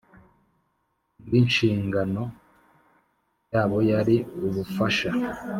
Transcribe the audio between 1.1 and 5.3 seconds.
Ng inshingano yabo yari ugufasha